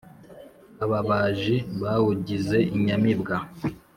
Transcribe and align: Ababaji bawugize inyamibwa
Ababaji 0.83 1.55
bawugize 1.81 2.57
inyamibwa 2.77 3.35